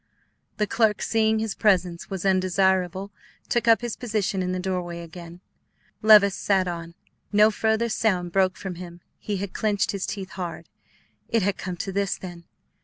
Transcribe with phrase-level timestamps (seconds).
[0.57, 3.11] The clerk, seeing his presence was undesirable,
[3.49, 5.41] took up his position in the doorway again.
[6.01, 6.95] Levice sat on.
[7.31, 10.69] No further sound broke from him; he had clinched his teeth hard.
[11.29, 12.45] It had come to this, then.